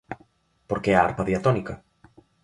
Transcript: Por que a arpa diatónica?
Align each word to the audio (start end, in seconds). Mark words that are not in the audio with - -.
Por 0.69 0.79
que 0.83 0.91
a 0.93 1.03
arpa 1.07 1.27
diatónica? 1.29 1.73